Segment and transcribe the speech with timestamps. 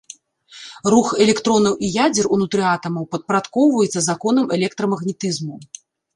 [0.93, 5.55] Рух электронаў і ядзер унутры атамаў падпарадкоўваецца законам электрамагнетызму.